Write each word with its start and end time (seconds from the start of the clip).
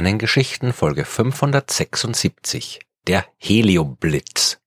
Sternengeschichten 0.00 0.72
Folge 0.72 1.04
576 1.04 2.80
Der 3.06 3.26
Helioblitz. 3.36 4.58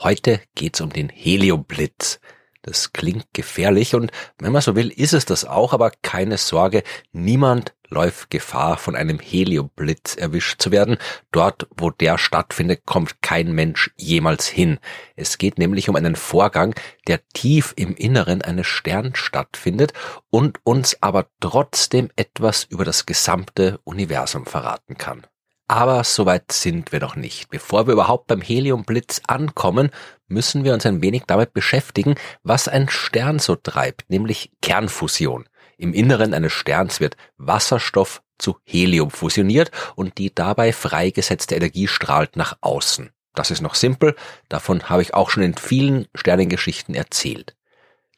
Heute 0.00 0.40
geht's 0.56 0.80
um 0.80 0.90
den 0.90 1.10
Helioblitz. 1.10 2.18
Das 2.62 2.92
klingt 2.92 3.32
gefährlich 3.32 3.94
und 3.94 4.10
wenn 4.40 4.50
man 4.50 4.62
so 4.62 4.74
will, 4.74 4.90
ist 4.90 5.12
es 5.12 5.26
das 5.26 5.44
auch, 5.44 5.74
aber 5.74 5.92
keine 6.02 6.38
Sorge, 6.38 6.82
niemand 7.12 7.72
läuft 7.94 8.30
Gefahr, 8.30 8.76
von 8.76 8.96
einem 8.96 9.20
Helioblitz 9.20 10.16
erwischt 10.16 10.60
zu 10.60 10.72
werden. 10.72 10.98
Dort, 11.32 11.68
wo 11.76 11.90
der 11.90 12.18
stattfindet, 12.18 12.82
kommt 12.84 13.22
kein 13.22 13.52
Mensch 13.52 13.92
jemals 13.96 14.46
hin. 14.46 14.78
Es 15.16 15.38
geht 15.38 15.58
nämlich 15.58 15.88
um 15.88 15.96
einen 15.96 16.16
Vorgang, 16.16 16.74
der 17.06 17.26
tief 17.28 17.72
im 17.76 17.94
Inneren 17.94 18.42
eines 18.42 18.66
Sterns 18.66 19.18
stattfindet 19.18 19.92
und 20.28 20.58
uns 20.64 21.00
aber 21.00 21.28
trotzdem 21.40 22.10
etwas 22.16 22.64
über 22.64 22.84
das 22.84 23.06
gesamte 23.06 23.78
Universum 23.84 24.44
verraten 24.44 24.98
kann. 24.98 25.26
Aber 25.66 26.04
soweit 26.04 26.52
sind 26.52 26.92
wir 26.92 27.00
noch 27.00 27.16
nicht. 27.16 27.48
Bevor 27.48 27.86
wir 27.86 27.94
überhaupt 27.94 28.26
beim 28.26 28.42
Heliumblitz 28.42 29.22
ankommen, 29.26 29.90
müssen 30.26 30.64
wir 30.64 30.74
uns 30.74 30.84
ein 30.84 31.00
wenig 31.00 31.24
damit 31.26 31.54
beschäftigen, 31.54 32.16
was 32.42 32.68
ein 32.68 32.88
Stern 32.90 33.38
so 33.38 33.56
treibt, 33.56 34.10
nämlich 34.10 34.52
Kernfusion. 34.60 35.46
Im 35.76 35.92
Inneren 35.92 36.34
eines 36.34 36.52
Sterns 36.52 37.00
wird 37.00 37.16
Wasserstoff 37.36 38.22
zu 38.38 38.56
Helium 38.64 39.10
fusioniert 39.10 39.70
und 39.94 40.18
die 40.18 40.34
dabei 40.34 40.72
freigesetzte 40.72 41.54
Energie 41.54 41.88
strahlt 41.88 42.36
nach 42.36 42.58
außen. 42.60 43.10
Das 43.34 43.50
ist 43.50 43.60
noch 43.60 43.74
simpel, 43.74 44.14
davon 44.48 44.88
habe 44.88 45.02
ich 45.02 45.14
auch 45.14 45.30
schon 45.30 45.42
in 45.42 45.54
vielen 45.54 46.06
Sternengeschichten 46.14 46.94
erzählt. 46.94 47.56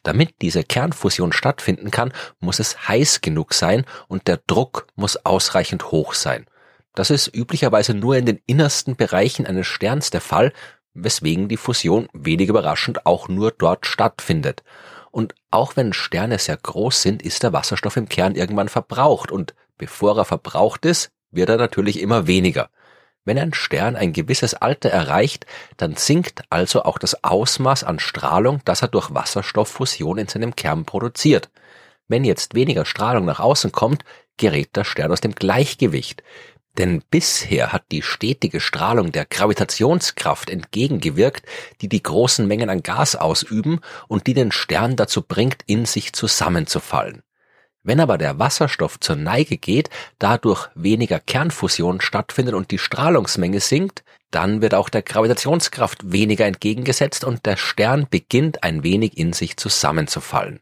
Damit 0.03 0.37
diese 0.41 0.62
Kernfusion 0.62 1.33
stattfinden 1.33 1.91
kann, 1.91 2.12
muss 2.39 2.61
es 2.61 2.87
heiß 2.87 3.23
genug 3.23 3.55
sein 3.55 3.84
und 4.09 4.29
der 4.29 4.41
Druck 4.47 4.87
muss 4.95 5.17
ausreichend 5.25 5.91
hoch 5.91 6.15
sein. 6.15 6.47
Das 6.95 7.11
ist 7.11 7.34
üblicherweise 7.34 7.93
nur 7.93 8.17
in 8.17 8.25
den 8.25 8.41
innersten 8.47 8.97
Bereichen 8.97 9.47
eines 9.47 9.67
Sterns 9.67 10.11
der 10.11 10.21
Fall, 10.21 10.53
weswegen 10.95 11.49
die 11.49 11.57
Fusion 11.57 12.09
wenig 12.12 12.49
überraschend 12.49 13.05
auch 13.05 13.29
nur 13.29 13.51
dort 13.51 13.87
stattfindet. 13.87 14.62
Und 15.17 15.34
auch 15.50 15.77
wenn 15.77 15.95
Sterne 15.95 16.39
sehr 16.39 16.59
groß 16.59 17.00
sind, 17.00 17.22
ist 17.22 17.42
der 17.42 17.55
Wasserstoff 17.55 17.97
im 17.97 18.06
Kern 18.06 18.34
irgendwann 18.34 18.69
verbraucht 18.69 19.33
und 19.33 19.55
bevor 19.78 20.19
er 20.19 20.27
verbraucht 20.27 20.84
ist, 20.84 21.11
wird 21.31 21.48
er 21.48 21.56
natürlich 21.56 22.00
immer 22.00 22.27
weniger. 22.27 22.69
Wenn 23.25 23.39
ein 23.39 23.55
Stern 23.55 23.97
ein 23.97 24.12
gewisses 24.12 24.53
Alter 24.53 24.91
erreicht, 24.91 25.47
dann 25.78 25.97
sinkt 25.97 26.42
also 26.50 26.83
auch 26.83 26.98
das 26.98 27.25
Ausmaß 27.25 27.83
an 27.83 27.98
Strahlung, 27.98 28.61
das 28.67 28.83
er 28.83 28.89
durch 28.89 29.14
Wasserstofffusion 29.14 30.19
in 30.19 30.28
seinem 30.28 30.55
Kern 30.55 30.84
produziert. 30.84 31.48
Wenn 32.09 32.22
jetzt 32.22 32.55
weniger 32.55 32.84
Strahlung 32.84 33.25
nach 33.25 33.41
außen 33.41 33.72
kommt, 33.72 34.05
gerät 34.37 34.77
der 34.77 34.84
Stern 34.84 35.12
aus 35.12 35.22
dem 35.22 35.34
Gleichgewicht. 35.34 36.22
Denn 36.79 37.03
bisher 37.11 37.73
hat 37.73 37.85
die 37.91 38.03
stetige 38.03 38.61
Strahlung 38.61 39.11
der 39.11 39.25
Gravitationskraft 39.25 40.51
entgegengewirkt, 40.51 41.47
die 41.81 41.89
die 41.89 42.03
großen 42.03 42.47
Mengen 42.47 42.69
an 42.69 42.83
Gas 42.83 43.17
ausüben 43.17 43.81
und 44.09 44.27
die 44.27 44.35
den 44.35 44.53
Stern 44.53 44.97
dazu 44.97 45.23
bringt, 45.23 45.63
in 45.67 45.87
sich 45.87 46.13
zusammenzufallen. 46.13 47.23
Wenn 47.83 48.01
aber 48.01 48.19
der 48.19 48.39
Wasserstoff 48.41 48.99
zur 48.99 49.15
Neige 49.15 49.59
geht, 49.59 49.91
dadurch 50.19 50.69
weniger 50.75 51.21
Kernfusion 51.21 52.01
stattfindet 52.01 52.55
und 52.55 52.73
die 52.73 52.79
Strahlungsmenge 52.79 53.61
sinkt, 53.61 54.03
dann 54.33 54.61
wird 54.61 54.75
auch 54.75 54.89
der 54.89 55.03
Gravitationskraft 55.03 56.11
weniger 56.13 56.47
entgegengesetzt 56.47 57.25
und 57.25 57.47
der 57.47 57.57
Stern 57.57 58.09
beginnt 58.11 58.65
ein 58.65 58.83
wenig 58.83 59.17
in 59.17 59.33
sich 59.33 59.56
zusammenzufallen. 59.56 60.61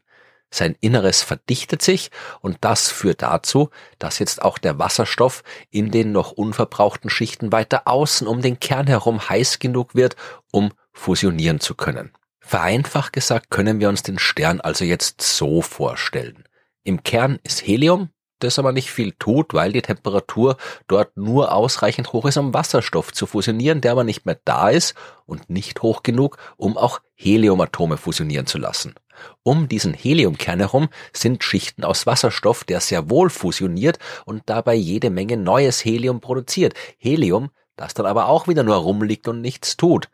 Sein 0.55 0.77
Inneres 0.79 1.21
verdichtet 1.21 1.81
sich 1.81 2.11
und 2.39 2.59
das 2.61 2.89
führt 2.89 3.23
dazu, 3.23 3.71
dass 3.99 4.19
jetzt 4.19 4.41
auch 4.41 4.57
der 4.57 4.79
Wasserstoff 4.79 5.43
in 5.69 5.91
den 5.91 6.13
noch 6.13 6.31
unverbrauchten 6.31 7.09
Schichten 7.09 7.51
weiter 7.51 7.89
außen 7.89 8.25
um 8.25 8.41
den 8.41 8.57
Kern 8.57 8.87
herum 8.87 9.27
heiß 9.27 9.59
genug 9.59 9.95
wird, 9.95 10.15
um 10.53 10.71
fusionieren 10.93 11.59
zu 11.59 11.75
können. 11.75 12.13
Vereinfacht 12.39 13.11
gesagt 13.11 13.49
können 13.49 13.81
wir 13.81 13.89
uns 13.89 14.01
den 14.01 14.17
Stern 14.17 14.61
also 14.61 14.85
jetzt 14.85 15.21
so 15.21 15.61
vorstellen. 15.61 16.45
Im 16.85 17.03
Kern 17.03 17.37
ist 17.43 17.67
Helium, 17.67 18.11
das 18.39 18.59
aber 18.59 18.71
nicht 18.71 18.91
viel 18.91 19.13
tut, 19.13 19.53
weil 19.53 19.71
die 19.71 19.81
Temperatur 19.81 20.57
dort 20.87 21.15
nur 21.17 21.53
ausreichend 21.53 22.13
hoch 22.13 22.25
ist, 22.25 22.37
um 22.37 22.53
Wasserstoff 22.53 23.13
zu 23.13 23.25
fusionieren, 23.25 23.81
der 23.81 23.93
aber 23.93 24.03
nicht 24.03 24.25
mehr 24.25 24.39
da 24.45 24.69
ist 24.69 24.95
und 25.25 25.49
nicht 25.49 25.81
hoch 25.81 26.03
genug, 26.03 26.37
um 26.57 26.77
auch 26.77 26.99
Heliumatome 27.15 27.97
fusionieren 27.97 28.45
zu 28.45 28.57
lassen. 28.57 28.95
Um 29.43 29.69
diesen 29.69 29.93
Heliumkern 29.93 30.59
herum 30.59 30.89
sind 31.13 31.43
Schichten 31.43 31.83
aus 31.83 32.05
Wasserstoff, 32.05 32.63
der 32.63 32.81
sehr 32.81 33.09
wohl 33.09 33.29
fusioniert 33.29 33.99
und 34.25 34.43
dabei 34.47 34.75
jede 34.75 35.09
Menge 35.09 35.37
neues 35.37 35.83
Helium 35.83 36.19
produziert. 36.19 36.73
Helium, 36.97 37.49
das 37.77 37.93
dann 37.93 38.05
aber 38.05 38.27
auch 38.27 38.47
wieder 38.47 38.63
nur 38.63 38.75
rumliegt 38.75 39.27
und 39.27 39.41
nichts 39.41 39.77
tut. 39.77 40.09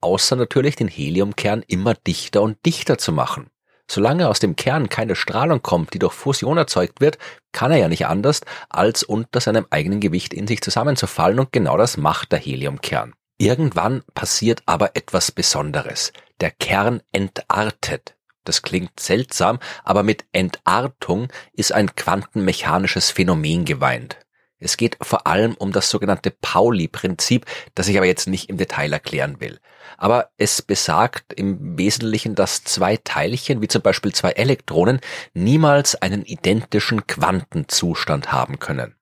Außer 0.00 0.36
natürlich 0.36 0.76
den 0.76 0.88
Heliumkern 0.88 1.64
immer 1.66 1.94
dichter 1.94 2.42
und 2.42 2.64
dichter 2.66 2.98
zu 2.98 3.12
machen. 3.12 3.50
Solange 3.90 4.28
aus 4.28 4.38
dem 4.38 4.56
Kern 4.56 4.88
keine 4.88 5.14
Strahlung 5.14 5.62
kommt, 5.62 5.94
die 5.94 5.98
durch 5.98 6.14
Fusion 6.14 6.58
erzeugt 6.58 7.00
wird, 7.00 7.18
kann 7.52 7.70
er 7.70 7.78
ja 7.78 7.88
nicht 7.88 8.06
anders, 8.06 8.40
als 8.68 9.02
unter 9.02 9.40
seinem 9.40 9.66
eigenen 9.70 10.00
Gewicht 10.00 10.32
in 10.32 10.46
sich 10.46 10.62
zusammenzufallen 10.62 11.38
und 11.38 11.52
genau 11.52 11.76
das 11.76 11.96
macht 11.96 12.32
der 12.32 12.38
Heliumkern. 12.38 13.12
Irgendwann 13.38 14.02
passiert 14.14 14.62
aber 14.66 14.96
etwas 14.96 15.32
Besonderes. 15.32 16.12
Der 16.40 16.50
Kern 16.50 17.02
entartet. 17.12 18.16
Das 18.44 18.62
klingt 18.62 19.00
seltsam, 19.00 19.58
aber 19.84 20.02
mit 20.02 20.24
Entartung 20.32 21.28
ist 21.52 21.72
ein 21.72 21.94
quantenmechanisches 21.96 23.10
Phänomen 23.10 23.64
geweint. 23.64 24.18
Es 24.64 24.78
geht 24.78 24.96
vor 25.02 25.26
allem 25.26 25.54
um 25.54 25.72
das 25.72 25.90
sogenannte 25.90 26.30
Pauli-Prinzip, 26.30 27.44
das 27.74 27.88
ich 27.88 27.96
aber 27.98 28.06
jetzt 28.06 28.26
nicht 28.26 28.48
im 28.48 28.56
Detail 28.56 28.92
erklären 28.92 29.40
will. 29.40 29.60
Aber 29.98 30.30
es 30.38 30.62
besagt 30.62 31.34
im 31.34 31.76
Wesentlichen, 31.76 32.34
dass 32.34 32.64
zwei 32.64 32.96
Teilchen, 32.96 33.60
wie 33.60 33.68
zum 33.68 33.82
Beispiel 33.82 34.14
zwei 34.14 34.30
Elektronen, 34.30 35.00
niemals 35.34 35.94
einen 35.96 36.24
identischen 36.24 37.06
Quantenzustand 37.06 38.32
haben 38.32 38.58
können. 38.58 38.94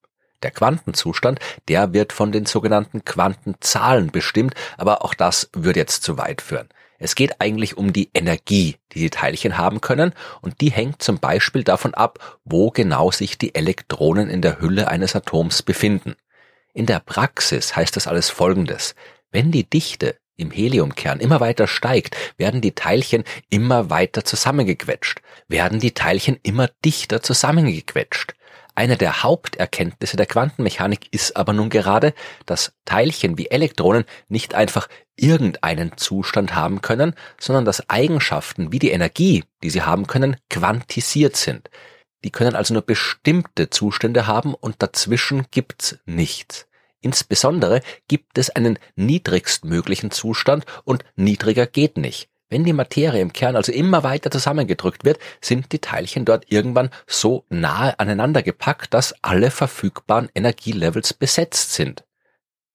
Der 0.43 0.50
Quantenzustand, 0.50 1.39
der 1.69 1.93
wird 1.93 2.12
von 2.12 2.33
den 2.33 2.47
sogenannten 2.47 3.05
Quantenzahlen 3.05 4.11
bestimmt, 4.11 4.55
aber 4.77 5.05
auch 5.05 5.15
das 5.15 5.49
würde 5.53 5.79
jetzt 5.79 6.03
zu 6.03 6.19
weit 6.19 6.43
führen. 6.43 6.69
Es 7.02 7.16
geht 7.16 7.40
eigentlich 7.40 7.76
um 7.76 7.92
die 7.92 8.10
Energie, 8.14 8.76
die 8.92 9.00
die 9.00 9.10
Teilchen 9.10 9.58
haben 9.58 9.80
können 9.80 10.14
und 10.40 10.60
die 10.60 10.70
hängt 10.70 11.02
zum 11.02 11.18
Beispiel 11.18 11.64
davon 11.64 11.94
ab, 11.94 12.38
wo 12.44 12.70
genau 12.70 13.10
sich 13.10 13.36
die 13.36 13.56
Elektronen 13.56 14.30
in 14.30 14.40
der 14.40 14.60
Hülle 14.60 14.86
eines 14.86 15.16
Atoms 15.16 15.62
befinden. 15.62 16.14
In 16.72 16.86
der 16.86 17.00
Praxis 17.00 17.74
heißt 17.74 17.96
das 17.96 18.06
alles 18.06 18.30
Folgendes. 18.30 18.94
Wenn 19.32 19.50
die 19.50 19.68
Dichte 19.68 20.16
im 20.36 20.52
Heliumkern 20.52 21.18
immer 21.18 21.40
weiter 21.40 21.66
steigt, 21.66 22.16
werden 22.36 22.60
die 22.60 22.72
Teilchen 22.72 23.24
immer 23.50 23.90
weiter 23.90 24.24
zusammengequetscht, 24.24 25.22
werden 25.48 25.80
die 25.80 25.94
Teilchen 25.94 26.38
immer 26.44 26.70
dichter 26.84 27.20
zusammengequetscht. 27.20 28.34
Eine 28.75 28.97
der 28.97 29.22
Haupterkenntnisse 29.22 30.16
der 30.16 30.27
Quantenmechanik 30.27 31.12
ist 31.12 31.37
aber 31.37 31.53
nun 31.53 31.69
gerade, 31.69 32.15
dass 32.47 32.72
Teilchen 32.87 33.37
wie 33.37 33.50
Elektronen 33.50 34.05
nicht 34.28 34.55
einfach 34.55 34.88
irgendeinen 35.15 35.99
Zustand 35.99 36.55
haben 36.55 36.81
können, 36.81 37.15
sondern 37.38 37.66
dass 37.66 37.91
Eigenschaften 37.91 38.72
wie 38.72 38.78
die 38.78 38.91
Energie, 38.91 39.44
die 39.62 39.69
sie 39.69 39.82
haben 39.82 40.06
können, 40.06 40.37
quantisiert 40.49 41.37
sind. 41.37 41.69
Die 42.25 42.31
können 42.31 42.55
also 42.55 42.72
nur 42.72 42.82
bestimmte 42.82 43.69
Zustände 43.69 44.27
haben 44.27 44.55
und 44.55 44.77
dazwischen 44.78 45.47
gibt's 45.50 45.99
nichts. 46.06 46.67
Insbesondere 47.00 47.82
gibt 48.08 48.38
es 48.38 48.49
einen 48.50 48.79
niedrigstmöglichen 48.94 50.12
Zustand 50.12 50.64
und 50.85 51.05
niedriger 51.17 51.67
geht 51.67 51.99
nicht. 51.99 52.31
Wenn 52.52 52.64
die 52.64 52.75
Materie 52.75 53.22
im 53.22 53.32
Kern 53.32 53.56
also 53.56 53.72
immer 53.72 54.02
weiter 54.02 54.31
zusammengedrückt 54.31 55.06
wird, 55.06 55.19
sind 55.40 55.72
die 55.72 55.78
Teilchen 55.78 56.26
dort 56.26 56.52
irgendwann 56.52 56.90
so 57.06 57.46
nahe 57.49 57.99
aneinander 57.99 58.43
gepackt, 58.43 58.93
dass 58.93 59.14
alle 59.22 59.50
verfügbaren 59.50 60.28
Energielevels 60.34 61.14
besetzt 61.14 61.72
sind. 61.72 62.04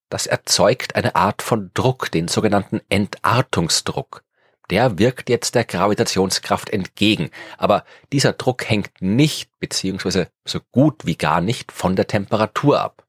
Das 0.09 0.25
erzeugt 0.25 0.95
eine 0.95 1.15
Art 1.15 1.43
von 1.43 1.69
Druck, 1.75 2.09
den 2.09 2.27
sogenannten 2.27 2.81
Entartungsdruck. 2.89 4.23
Der 4.71 4.97
wirkt 4.97 5.29
jetzt 5.29 5.53
der 5.53 5.63
Gravitationskraft 5.63 6.71
entgegen, 6.71 7.29
aber 7.59 7.83
dieser 8.11 8.33
Druck 8.33 8.67
hängt 8.67 8.99
nicht, 8.99 9.51
beziehungsweise 9.59 10.29
so 10.43 10.59
gut 10.71 11.05
wie 11.05 11.17
gar 11.17 11.39
nicht 11.39 11.71
von 11.71 11.95
der 11.95 12.07
Temperatur 12.07 12.81
ab. 12.81 13.05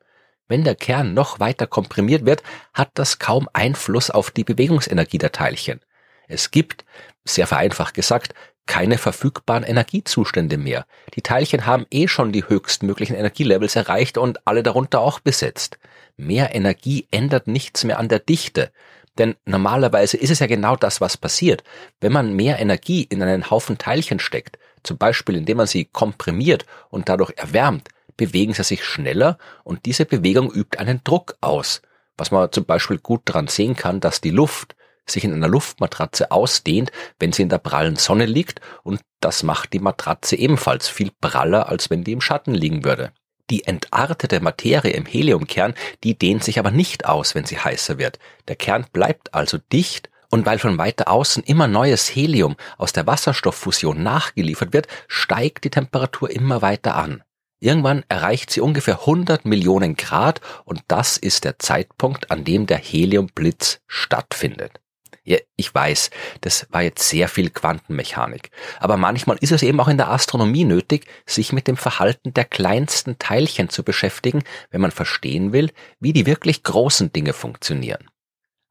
Wenn 0.48 0.64
der 0.64 0.74
Kern 0.74 1.14
noch 1.14 1.40
weiter 1.40 1.66
komprimiert 1.66 2.26
wird, 2.26 2.42
hat 2.74 2.90
das 2.92 3.18
kaum 3.18 3.48
Einfluss 3.54 4.10
auf 4.10 4.30
die 4.30 4.44
Bewegungsenergie 4.44 5.16
der 5.16 5.32
Teilchen. 5.32 5.80
Es 6.28 6.50
gibt, 6.50 6.84
sehr 7.24 7.46
vereinfacht 7.46 7.94
gesagt, 7.94 8.34
keine 8.66 8.98
verfügbaren 8.98 9.64
Energiezustände 9.64 10.58
mehr. 10.58 10.86
Die 11.14 11.22
Teilchen 11.22 11.66
haben 11.66 11.86
eh 11.90 12.06
schon 12.06 12.32
die 12.32 12.46
höchstmöglichen 12.46 13.16
Energielevels 13.16 13.74
erreicht 13.76 14.18
und 14.18 14.46
alle 14.46 14.62
darunter 14.62 15.00
auch 15.00 15.20
besetzt. 15.20 15.78
Mehr 16.16 16.54
Energie 16.54 17.08
ändert 17.10 17.48
nichts 17.48 17.82
mehr 17.84 17.98
an 17.98 18.08
der 18.08 18.18
Dichte. 18.18 18.70
Denn 19.16 19.34
normalerweise 19.46 20.16
ist 20.16 20.30
es 20.30 20.38
ja 20.38 20.46
genau 20.46 20.76
das, 20.76 21.00
was 21.00 21.16
passiert. 21.16 21.64
Wenn 22.00 22.12
man 22.12 22.36
mehr 22.36 22.60
Energie 22.60 23.02
in 23.02 23.22
einen 23.22 23.50
Haufen 23.50 23.78
Teilchen 23.78 24.20
steckt, 24.20 24.58
zum 24.84 24.98
Beispiel 24.98 25.36
indem 25.36 25.56
man 25.56 25.66
sie 25.66 25.86
komprimiert 25.86 26.66
und 26.90 27.08
dadurch 27.08 27.32
erwärmt, 27.36 27.88
bewegen 28.16 28.52
sie 28.52 28.64
sich 28.64 28.84
schneller 28.84 29.38
und 29.64 29.86
diese 29.86 30.04
Bewegung 30.04 30.52
übt 30.52 30.78
einen 30.78 31.00
Druck 31.04 31.36
aus. 31.40 31.82
Was 32.16 32.30
man 32.30 32.52
zum 32.52 32.64
Beispiel 32.64 32.98
gut 32.98 33.22
daran 33.24 33.48
sehen 33.48 33.76
kann, 33.76 34.00
dass 34.00 34.20
die 34.20 34.30
Luft 34.30 34.76
sich 35.10 35.24
in 35.24 35.32
einer 35.32 35.48
Luftmatratze 35.48 36.30
ausdehnt, 36.30 36.92
wenn 37.18 37.32
sie 37.32 37.42
in 37.42 37.48
der 37.48 37.58
prallen 37.58 37.96
Sonne 37.96 38.26
liegt 38.26 38.60
und 38.82 39.00
das 39.20 39.42
macht 39.42 39.72
die 39.72 39.80
Matratze 39.80 40.36
ebenfalls 40.36 40.88
viel 40.88 41.10
praller, 41.20 41.68
als 41.68 41.90
wenn 41.90 42.04
die 42.04 42.12
im 42.12 42.20
Schatten 42.20 42.54
liegen 42.54 42.84
würde. 42.84 43.12
Die 43.50 43.64
entartete 43.64 44.40
Materie 44.40 44.92
im 44.92 45.06
Heliumkern, 45.06 45.74
die 46.04 46.18
dehnt 46.18 46.44
sich 46.44 46.58
aber 46.58 46.70
nicht 46.70 47.06
aus, 47.06 47.34
wenn 47.34 47.46
sie 47.46 47.58
heißer 47.58 47.98
wird. 47.98 48.18
Der 48.46 48.56
Kern 48.56 48.86
bleibt 48.92 49.34
also 49.34 49.58
dicht 49.72 50.10
und 50.30 50.44
weil 50.44 50.58
von 50.58 50.76
weiter 50.76 51.08
außen 51.08 51.42
immer 51.44 51.66
neues 51.66 52.14
Helium 52.14 52.56
aus 52.76 52.92
der 52.92 53.06
Wasserstofffusion 53.06 54.02
nachgeliefert 54.02 54.72
wird, 54.74 54.86
steigt 55.06 55.64
die 55.64 55.70
Temperatur 55.70 56.30
immer 56.30 56.60
weiter 56.60 56.96
an. 56.96 57.22
Irgendwann 57.60 58.04
erreicht 58.08 58.50
sie 58.50 58.60
ungefähr 58.60 59.00
100 59.00 59.44
Millionen 59.44 59.96
Grad 59.96 60.40
und 60.64 60.82
das 60.86 61.16
ist 61.16 61.44
der 61.44 61.58
Zeitpunkt, 61.58 62.30
an 62.30 62.44
dem 62.44 62.66
der 62.66 62.78
Heliumblitz 62.78 63.80
stattfindet. 63.86 64.80
Ja, 65.28 65.36
ich 65.56 65.74
weiß, 65.74 66.08
das 66.40 66.66
war 66.70 66.80
jetzt 66.80 67.06
sehr 67.06 67.28
viel 67.28 67.50
Quantenmechanik. 67.50 68.50
Aber 68.80 68.96
manchmal 68.96 69.36
ist 69.42 69.52
es 69.52 69.62
eben 69.62 69.78
auch 69.78 69.88
in 69.88 69.98
der 69.98 70.08
Astronomie 70.08 70.64
nötig, 70.64 71.04
sich 71.26 71.52
mit 71.52 71.68
dem 71.68 71.76
Verhalten 71.76 72.32
der 72.32 72.46
kleinsten 72.46 73.18
Teilchen 73.18 73.68
zu 73.68 73.82
beschäftigen, 73.82 74.42
wenn 74.70 74.80
man 74.80 74.90
verstehen 74.90 75.52
will, 75.52 75.70
wie 76.00 76.14
die 76.14 76.24
wirklich 76.24 76.62
großen 76.62 77.12
Dinge 77.12 77.34
funktionieren. 77.34 78.08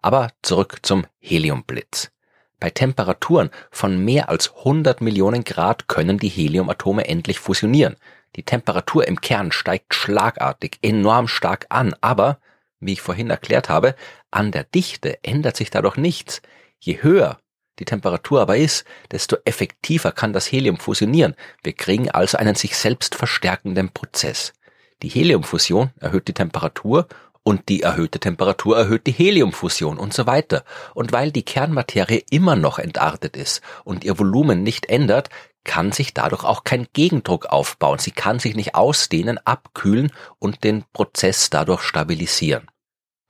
Aber 0.01 0.31
zurück 0.41 0.79
zum 0.81 1.05
Heliumblitz. 1.19 2.09
Bei 2.59 2.71
Temperaturen 2.71 3.51
von 3.69 4.03
mehr 4.03 4.29
als 4.29 4.51
100 4.57 4.99
Millionen 4.99 5.43
Grad 5.43 5.87
können 5.87 6.17
die 6.17 6.27
Heliumatome 6.27 7.07
endlich 7.07 7.37
fusionieren. 7.37 7.97
Die 8.35 8.41
Temperatur 8.41 9.07
im 9.07 9.21
Kern 9.21 9.51
steigt 9.51 9.93
schlagartig 9.93 10.79
enorm 10.81 11.27
stark 11.27 11.67
an, 11.69 11.95
aber 12.01 12.39
wie 12.79 12.93
ich 12.93 13.01
vorhin 13.01 13.29
erklärt 13.29 13.69
habe, 13.69 13.95
an 14.31 14.51
der 14.51 14.63
Dichte 14.63 15.23
ändert 15.23 15.57
sich 15.57 15.69
dadurch 15.69 15.97
nichts. 15.97 16.41
Je 16.79 17.01
höher 17.01 17.39
die 17.79 17.85
Temperatur 17.85 18.41
aber 18.41 18.57
ist, 18.57 18.85
desto 19.11 19.37
effektiver 19.45 20.11
kann 20.11 20.33
das 20.33 20.51
Helium 20.51 20.77
fusionieren. 20.77 21.35
Wir 21.63 21.73
kriegen 21.73 22.09
also 22.09 22.37
einen 22.37 22.55
sich 22.55 22.75
selbst 22.75 23.15
verstärkenden 23.15 23.89
Prozess. 23.89 24.53
Die 25.03 25.09
Heliumfusion 25.09 25.91
erhöht 25.99 26.27
die 26.27 26.33
Temperatur 26.33 27.07
und 27.43 27.69
die 27.69 27.83
erhöhte 27.83 28.19
Temperatur 28.19 28.77
erhöht 28.77 29.05
die 29.05 29.11
Heliumfusion 29.11 29.97
und 29.99 30.13
so 30.13 30.25
weiter. 30.25 30.63
Und 30.95 31.11
weil 31.11 31.31
die 31.31 31.43
Kernmaterie 31.43 32.25
immer 32.31 32.55
noch 32.55 32.79
entartet 32.79 33.37
ist 33.37 33.61
und 33.83 34.03
ihr 34.03 34.17
Volumen 34.17 34.63
nicht 34.63 34.87
ändert, 34.87 35.29
kann 35.67 35.91
sich 35.91 36.15
dadurch 36.15 36.43
auch 36.43 36.63
kein 36.63 36.87
Gegendruck 36.93 37.45
aufbauen. 37.45 37.99
Sie 37.99 38.09
kann 38.09 38.39
sich 38.39 38.55
nicht 38.55 38.73
ausdehnen, 38.73 39.37
abkühlen 39.45 40.11
und 40.39 40.63
den 40.63 40.83
Prozess 40.93 41.51
dadurch 41.51 41.83
stabilisieren. 41.83 42.67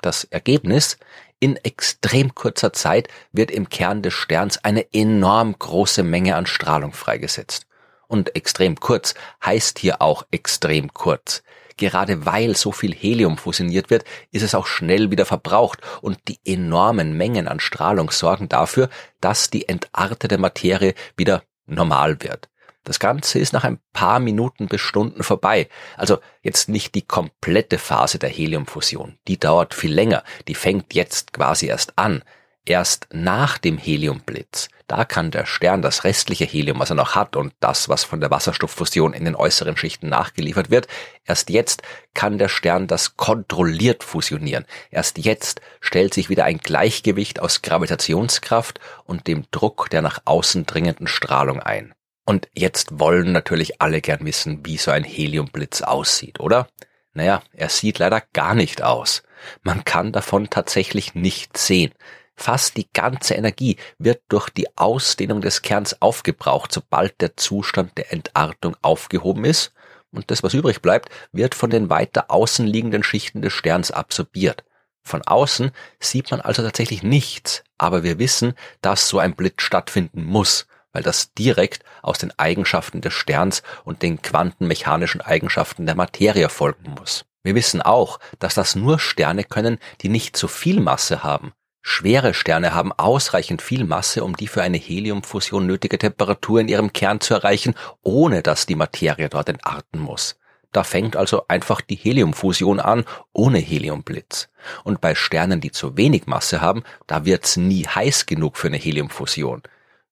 Das 0.02 0.24
Ergebnis? 0.24 0.98
In 1.40 1.56
extrem 1.58 2.34
kurzer 2.34 2.74
Zeit 2.74 3.10
wird 3.32 3.52
im 3.52 3.70
Kern 3.70 4.02
des 4.02 4.14
Sterns 4.14 4.64
eine 4.64 4.92
enorm 4.94 5.58
große 5.60 6.02
Menge 6.02 6.36
an 6.36 6.48
Strahlung 6.48 6.94
freigesetzt. 6.94 7.68
Und 8.08 8.36
extrem 8.36 8.80
kurz 8.80 9.14
heißt 9.46 9.78
hier 9.80 10.02
auch 10.02 10.26
extrem 10.32 10.94
kurz. 10.94 11.44
Gerade 11.76 12.26
weil 12.26 12.56
so 12.56 12.72
viel 12.72 12.94
Helium 12.96 13.38
fusioniert 13.38 13.92
wird, 13.92 14.04
ist 14.32 14.42
es 14.42 14.56
auch 14.56 14.66
schnell 14.66 15.12
wieder 15.12 15.26
verbraucht 15.26 15.80
und 16.02 16.18
die 16.28 16.40
enormen 16.44 17.16
Mengen 17.16 17.48
an 17.48 17.60
Strahlung 17.60 18.10
sorgen 18.10 18.50
dafür, 18.50 18.90
dass 19.22 19.52
die 19.52 19.70
entartete 19.70 20.40
Materie 20.40 20.96
wieder 21.18 21.44
normal 21.68 22.22
wird. 22.22 22.50
Das 22.84 23.00
Ganze 23.00 23.40
ist 23.40 23.52
nach 23.52 23.66
ein 23.66 23.80
paar 23.92 24.20
Minuten 24.20 24.68
bis 24.68 24.80
Stunden 24.80 25.22
vorbei. 25.22 25.68
Also 25.98 26.20
jetzt 26.42 26.70
nicht 26.70 26.96
die 26.96 27.02
komplette 27.02 27.80
Phase 27.80 28.18
der 28.18 28.30
Heliumfusion. 28.30 29.18
Die 29.28 29.38
dauert 29.38 29.74
viel 29.74 29.94
länger. 29.94 30.24
Die 30.48 30.56
fängt 30.56 30.94
jetzt 30.94 31.34
quasi 31.34 31.66
erst 31.66 31.98
an. 31.98 32.24
Erst 32.68 33.08
nach 33.14 33.58
dem 33.58 33.78
Heliumblitz, 33.78 34.68
da 34.88 35.06
kann 35.06 35.32
der 35.32 35.46
Stern 35.46 35.82
das 35.82 36.04
restliche 36.04 36.44
Helium, 36.44 36.80
was 36.80 36.90
er 36.90 36.98
noch 36.98 37.16
hat 37.16 37.38
und 37.38 37.54
das, 37.62 37.88
was 37.88 38.04
von 38.04 38.20
der 38.20 38.30
Wasserstofffusion 38.30 39.14
in 39.14 39.24
den 39.24 39.38
äußeren 39.38 39.78
Schichten 39.78 40.10
nachgeliefert 40.10 40.70
wird, 40.70 40.88
erst 41.24 41.50
jetzt 41.50 41.82
kann 42.14 42.38
der 42.38 42.50
Stern 42.50 42.88
das 42.88 43.16
kontrolliert 43.16 44.04
fusionieren. 44.04 44.66
Erst 44.92 45.18
jetzt 45.18 45.62
stellt 45.80 46.14
sich 46.14 46.28
wieder 46.28 46.44
ein 46.44 46.58
Gleichgewicht 46.58 47.40
aus 47.40 47.62
Gravitationskraft 47.62 48.82
und 49.06 49.28
dem 49.28 49.46
Druck 49.52 49.90
der 49.90 50.02
nach 50.02 50.20
außen 50.26 50.66
dringenden 50.66 51.08
Strahlung 51.08 51.62
ein. 51.62 51.94
Und 52.26 52.50
jetzt 52.54 53.00
wollen 53.00 53.32
natürlich 53.32 53.82
alle 53.82 54.02
gern 54.02 54.26
wissen, 54.26 54.66
wie 54.66 54.76
so 54.76 54.92
ein 54.92 55.06
Heliumblitz 55.06 55.84
aussieht, 55.84 56.42
oder? 56.42 56.68
Naja, 57.14 57.42
er 57.54 57.70
sieht 57.70 58.00
leider 58.00 58.22
gar 58.34 58.56
nicht 58.56 58.82
aus. 58.82 59.24
Man 59.64 59.86
kann 59.86 60.12
davon 60.12 60.50
tatsächlich 60.50 61.16
nichts 61.16 61.66
sehen. 61.66 61.94
Fast 62.38 62.78
die 62.78 62.88
ganze 62.94 63.34
Energie 63.34 63.78
wird 63.98 64.22
durch 64.30 64.50
die 64.50 64.68
Ausdehnung 64.78 65.42
des 65.42 65.64
Kerns 65.64 66.02
aufgebraucht, 66.02 66.72
sobald 66.72 67.20
der 67.20 67.36
Zustand 67.36 67.98
der 67.98 68.14
Entartung 68.14 68.78
aufgehoben 68.82 69.44
ist, 69.44 69.74
und 70.12 70.32
das, 70.32 70.42
was 70.42 70.54
übrig 70.54 70.82
bleibt, 70.82 71.10
wird 71.32 71.54
von 71.54 71.70
den 71.70 71.90
weiter 71.90 72.32
außen 72.32 72.66
liegenden 72.66 73.04
Schichten 73.04 73.42
des 73.42 73.54
Sterns 73.54 73.92
absorbiert. 73.92 74.64
Von 75.04 75.22
außen 75.22 75.72
sieht 76.00 76.32
man 76.32 76.42
also 76.42 76.62
tatsächlich 76.62 77.04
nichts, 77.04 77.64
aber 77.78 78.04
wir 78.04 78.20
wissen, 78.20 78.54
dass 78.82 79.10
so 79.10 79.20
ein 79.20 79.36
Blitz 79.36 79.64
stattfinden 79.64 80.24
muss, 80.24 80.68
weil 80.92 81.04
das 81.04 81.34
direkt 81.34 81.84
aus 82.02 82.18
den 82.18 82.38
Eigenschaften 82.38 83.02
des 83.02 83.14
Sterns 83.14 83.64
und 83.84 84.02
den 84.02 84.22
quantenmechanischen 84.22 85.22
Eigenschaften 85.22 85.86
der 85.86 85.96
Materie 85.96 86.50
folgen 86.50 86.96
muss. 86.98 87.26
Wir 87.44 87.56
wissen 87.56 87.82
auch, 87.82 88.20
dass 88.40 88.56
das 88.56 88.76
nur 88.76 89.00
Sterne 89.00 89.44
können, 89.44 89.78
die 90.02 90.10
nicht 90.10 90.36
so 90.36 90.48
viel 90.48 90.80
Masse 90.80 91.24
haben, 91.24 91.54
Schwere 91.90 92.34
Sterne 92.34 92.76
haben 92.76 92.92
ausreichend 92.92 93.62
viel 93.62 93.86
Masse, 93.86 94.22
um 94.26 94.36
die 94.36 94.48
für 94.48 94.62
eine 94.62 94.78
Heliumfusion 94.78 95.66
nötige 95.66 95.98
Temperatur 95.98 96.60
in 96.60 96.68
ihrem 96.68 96.92
Kern 96.92 97.22
zu 97.22 97.34
erreichen, 97.34 97.76
ohne 98.02 98.44
dass 98.44 98.66
die 98.66 98.76
Materie 98.76 99.30
dort 99.30 99.48
entarten 99.48 100.02
muss. 100.02 100.38
Da 100.74 100.84
fängt 100.84 101.16
also 101.16 101.46
einfach 101.48 101.80
die 101.80 101.96
Heliumfusion 101.96 102.82
an, 102.82 103.06
ohne 103.32 103.60
Heliumblitz. 103.60 104.50
Und 104.84 105.00
bei 105.00 105.16
Sternen, 105.16 105.62
die 105.62 105.72
zu 105.72 105.96
wenig 105.96 106.28
Masse 106.28 106.60
haben, 106.60 106.84
da 107.08 107.24
wird's 107.24 107.56
nie 107.56 107.88
heiß 107.88 108.26
genug 108.26 108.58
für 108.58 108.68
eine 108.68 108.76
Heliumfusion. 108.76 109.64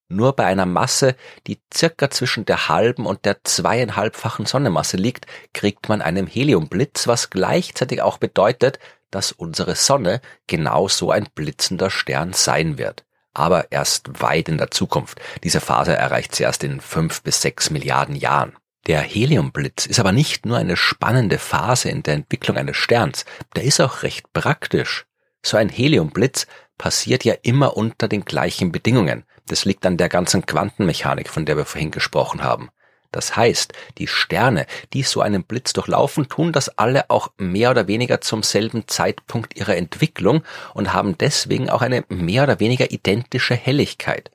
Nur 0.08 0.34
bei 0.34 0.46
einer 0.46 0.66
Masse, 0.66 1.18
die 1.46 1.60
circa 1.74 2.10
zwischen 2.10 2.46
der 2.46 2.70
halben 2.70 3.06
und 3.06 3.26
der 3.26 3.44
zweieinhalbfachen 3.44 4.46
Sonnenmasse 4.46 4.96
liegt, 4.96 5.26
kriegt 5.54 5.90
man 5.90 6.02
einen 6.02 6.26
Heliumblitz, 6.26 7.06
was 7.08 7.32
gleichzeitig 7.32 8.02
auch 8.02 8.18
bedeutet, 8.18 8.80
dass 9.16 9.32
unsere 9.32 9.76
Sonne 9.76 10.20
genau 10.46 10.90
so 10.90 11.10
ein 11.10 11.30
blitzender 11.34 11.90
Stern 11.90 12.34
sein 12.34 12.78
wird. 12.78 13.06
Aber 13.34 13.72
erst 13.72 14.22
weit 14.22 14.50
in 14.50 14.58
der 14.58 14.72
Zukunft. 14.72 15.22
Diese 15.42 15.62
Phase 15.62 15.96
erreicht 15.96 16.36
sie 16.36 16.44
erst 16.44 16.66
in 16.66 16.82
fünf 16.82 17.24
bis 17.24 17.42
sechs 17.42 17.70
Milliarden 17.70 18.18
Jahren. 18.18 18.58
Der 18.88 19.00
Heliumblitz 19.00 19.86
ist 19.86 20.02
aber 20.02 20.12
nicht 20.12 20.46
nur 20.46 20.58
eine 20.58 20.76
spannende 20.76 21.40
Phase 21.40 21.90
in 21.90 22.04
der 22.04 22.16
Entwicklung 22.16 22.58
eines 22.58 22.76
Sterns, 22.76 23.24
der 23.56 23.64
ist 23.64 23.80
auch 23.80 24.04
recht 24.04 24.34
praktisch. 24.34 25.06
So 25.42 25.56
ein 25.56 25.70
Heliumblitz 25.70 26.46
passiert 26.78 27.24
ja 27.24 27.36
immer 27.42 27.78
unter 27.78 28.10
den 28.10 28.26
gleichen 28.26 28.74
Bedingungen. 28.74 29.24
Das 29.48 29.64
liegt 29.64 29.86
an 29.86 29.96
der 29.96 30.10
ganzen 30.10 30.46
Quantenmechanik, 30.46 31.30
von 31.30 31.46
der 31.46 31.56
wir 31.56 31.66
vorhin 31.66 31.92
gesprochen 31.92 32.44
haben. 32.44 32.70
Das 33.16 33.38
heißt, 33.38 33.72
die 33.98 34.08
Sterne, 34.08 34.68
die 34.92 35.04
so 35.04 35.22
einen 35.22 35.46
Blitz 35.46 35.72
durchlaufen, 35.72 36.28
tun 36.28 36.52
das 36.52 36.78
alle 36.78 37.10
auch 37.10 37.30
mehr 37.38 37.72
oder 37.72 37.88
weniger 37.88 38.20
zum 38.20 38.44
selben 38.44 38.90
Zeitpunkt 38.90 39.56
ihrer 39.58 39.78
Entwicklung 39.78 40.44
und 40.74 40.92
haben 40.92 41.18
deswegen 41.18 41.70
auch 41.70 41.82
eine 41.82 42.04
mehr 42.10 42.44
oder 42.44 42.60
weniger 42.60 42.92
identische 42.92 43.56
Helligkeit. 43.56 44.32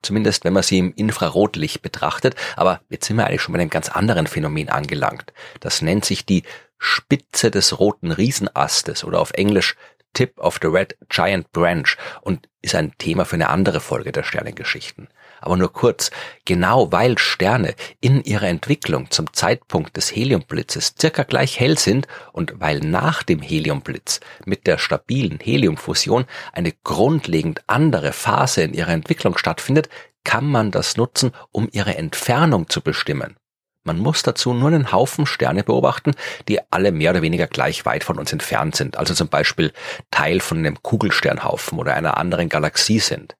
Zumindest 0.00 0.44
wenn 0.44 0.54
man 0.54 0.62
sie 0.62 0.78
im 0.78 0.94
Infrarotlicht 0.94 1.82
betrachtet, 1.82 2.34
aber 2.56 2.80
jetzt 2.88 3.06
sind 3.06 3.18
wir 3.18 3.26
eigentlich 3.26 3.42
schon 3.42 3.52
bei 3.52 3.60
einem 3.60 3.68
ganz 3.68 3.90
anderen 3.90 4.26
Phänomen 4.26 4.70
angelangt. 4.70 5.34
Das 5.60 5.82
nennt 5.82 6.06
sich 6.06 6.24
die 6.24 6.44
Spitze 6.78 7.50
des 7.50 7.78
roten 7.78 8.12
Riesenastes 8.12 9.04
oder 9.04 9.20
auf 9.20 9.32
Englisch 9.32 9.76
Tip 10.14 10.38
of 10.38 10.58
the 10.62 10.68
Red 10.68 10.96
Giant 11.10 11.52
Branch 11.52 11.98
und 12.22 12.48
ist 12.62 12.74
ein 12.74 12.96
Thema 12.96 13.26
für 13.26 13.34
eine 13.34 13.50
andere 13.50 13.80
Folge 13.80 14.10
der 14.10 14.22
Sternengeschichten 14.22 15.08
aber 15.42 15.56
nur 15.56 15.72
kurz, 15.72 16.10
genau 16.44 16.92
weil 16.92 17.18
Sterne 17.18 17.74
in 18.00 18.22
ihrer 18.22 18.48
Entwicklung 18.48 19.10
zum 19.10 19.32
Zeitpunkt 19.32 19.96
des 19.96 20.14
Heliumblitzes 20.14 20.94
circa 21.00 21.24
gleich 21.24 21.60
hell 21.60 21.78
sind 21.78 22.06
und 22.32 22.54
weil 22.60 22.80
nach 22.80 23.22
dem 23.22 23.42
Heliumblitz 23.42 24.20
mit 24.44 24.66
der 24.66 24.78
stabilen 24.78 25.38
Heliumfusion 25.40 26.24
eine 26.52 26.72
grundlegend 26.84 27.62
andere 27.66 28.12
Phase 28.12 28.62
in 28.62 28.74
ihrer 28.74 28.92
Entwicklung 28.92 29.36
stattfindet, 29.36 29.88
kann 30.24 30.46
man 30.46 30.70
das 30.70 30.96
nutzen, 30.96 31.32
um 31.50 31.68
ihre 31.72 31.96
Entfernung 31.96 32.68
zu 32.68 32.80
bestimmen. 32.80 33.36
Man 33.84 33.98
muss 33.98 34.22
dazu 34.22 34.54
nur 34.54 34.68
einen 34.68 34.92
Haufen 34.92 35.26
Sterne 35.26 35.64
beobachten, 35.64 36.12
die 36.46 36.60
alle 36.70 36.92
mehr 36.92 37.10
oder 37.10 37.22
weniger 37.22 37.48
gleich 37.48 37.84
weit 37.84 38.04
von 38.04 38.18
uns 38.18 38.32
entfernt 38.32 38.76
sind, 38.76 38.96
also 38.96 39.12
zum 39.12 39.28
Beispiel 39.28 39.72
Teil 40.12 40.38
von 40.38 40.58
einem 40.58 40.80
Kugelsternhaufen 40.82 41.78
oder 41.78 41.94
einer 41.94 42.16
anderen 42.16 42.48
Galaxie 42.48 43.00
sind. 43.00 43.34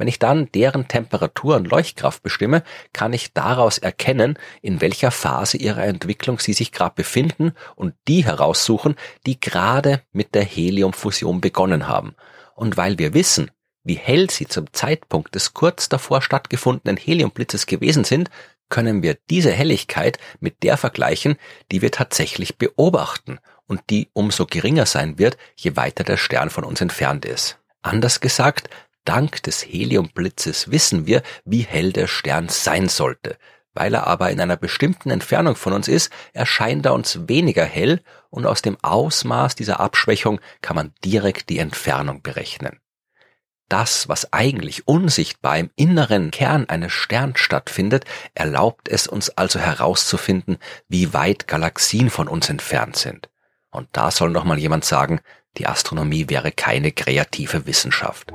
Wenn 0.00 0.08
ich 0.08 0.18
dann 0.18 0.50
deren 0.52 0.88
Temperatur 0.88 1.56
und 1.56 1.68
Leuchtkraft 1.68 2.22
bestimme, 2.22 2.62
kann 2.94 3.12
ich 3.12 3.34
daraus 3.34 3.76
erkennen, 3.76 4.38
in 4.62 4.80
welcher 4.80 5.10
Phase 5.10 5.58
ihrer 5.58 5.84
Entwicklung 5.84 6.38
sie 6.38 6.54
sich 6.54 6.72
gerade 6.72 6.94
befinden 6.94 7.52
und 7.76 7.92
die 8.08 8.24
heraussuchen, 8.24 8.94
die 9.26 9.38
gerade 9.38 10.00
mit 10.10 10.34
der 10.34 10.42
Heliumfusion 10.42 11.42
begonnen 11.42 11.86
haben. 11.86 12.14
Und 12.54 12.78
weil 12.78 12.98
wir 12.98 13.12
wissen, 13.12 13.50
wie 13.84 13.96
hell 13.96 14.30
sie 14.30 14.46
zum 14.46 14.72
Zeitpunkt 14.72 15.34
des 15.34 15.52
kurz 15.52 15.90
davor 15.90 16.22
stattgefundenen 16.22 16.96
Heliumblitzes 16.96 17.66
gewesen 17.66 18.04
sind, 18.04 18.30
können 18.70 19.02
wir 19.02 19.18
diese 19.28 19.52
Helligkeit 19.52 20.18
mit 20.40 20.62
der 20.62 20.78
vergleichen, 20.78 21.36
die 21.70 21.82
wir 21.82 21.90
tatsächlich 21.90 22.56
beobachten 22.56 23.38
und 23.66 23.82
die 23.90 24.08
umso 24.14 24.46
geringer 24.46 24.86
sein 24.86 25.18
wird, 25.18 25.36
je 25.56 25.76
weiter 25.76 26.04
der 26.04 26.16
Stern 26.16 26.48
von 26.48 26.64
uns 26.64 26.80
entfernt 26.80 27.26
ist. 27.26 27.58
Anders 27.82 28.20
gesagt, 28.20 28.70
Dank 29.04 29.42
des 29.42 29.64
Heliumblitzes 29.64 30.70
wissen 30.70 31.06
wir, 31.06 31.22
wie 31.44 31.62
hell 31.62 31.92
der 31.92 32.06
Stern 32.06 32.48
sein 32.48 32.88
sollte. 32.88 33.36
Weil 33.72 33.94
er 33.94 34.06
aber 34.06 34.30
in 34.30 34.40
einer 34.40 34.56
bestimmten 34.56 35.10
Entfernung 35.10 35.54
von 35.54 35.72
uns 35.72 35.88
ist, 35.88 36.12
erscheint 36.32 36.84
er 36.86 36.94
uns 36.94 37.28
weniger 37.28 37.64
hell 37.64 38.02
und 38.28 38.46
aus 38.46 38.62
dem 38.62 38.76
Ausmaß 38.82 39.54
dieser 39.54 39.80
Abschwächung 39.80 40.40
kann 40.60 40.76
man 40.76 40.92
direkt 41.04 41.48
die 41.48 41.58
Entfernung 41.58 42.22
berechnen. 42.22 42.80
Das, 43.68 44.08
was 44.08 44.32
eigentlich 44.32 44.88
unsichtbar 44.88 45.56
im 45.56 45.70
inneren 45.76 46.32
Kern 46.32 46.68
eines 46.68 46.92
Sterns 46.92 47.38
stattfindet, 47.38 48.04
erlaubt 48.34 48.88
es 48.88 49.06
uns 49.06 49.30
also 49.30 49.60
herauszufinden, 49.60 50.58
wie 50.88 51.14
weit 51.14 51.46
Galaxien 51.46 52.10
von 52.10 52.26
uns 52.26 52.48
entfernt 52.48 52.96
sind. 52.96 53.30
Und 53.70 53.88
da 53.92 54.10
soll 54.10 54.30
noch 54.30 54.42
mal 54.42 54.58
jemand 54.58 54.84
sagen, 54.84 55.20
die 55.56 55.68
Astronomie 55.68 56.28
wäre 56.28 56.50
keine 56.50 56.90
kreative 56.90 57.66
Wissenschaft. 57.66 58.32